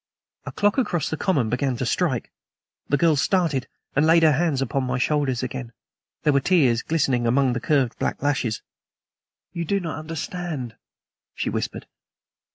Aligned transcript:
A 0.47 0.51
clock 0.51 0.79
across 0.79 1.11
the 1.11 1.15
common 1.15 1.47
began 1.47 1.77
to 1.77 1.85
strike. 1.85 2.31
The 2.89 2.97
girl 2.97 3.15
started 3.15 3.67
and 3.95 4.03
laid 4.03 4.23
her 4.23 4.31
hands 4.31 4.59
upon 4.59 4.83
my 4.83 4.97
shoulders 4.97 5.43
again. 5.43 5.73
There 6.23 6.33
were 6.33 6.39
tears 6.39 6.81
glittering 6.81 7.27
among 7.27 7.53
the 7.53 7.59
curved 7.59 7.99
black 7.99 8.23
lashes. 8.23 8.63
"You 9.53 9.63
do 9.63 9.79
not 9.79 9.99
understand," 9.99 10.75
she 11.35 11.51
whispered. 11.51 11.85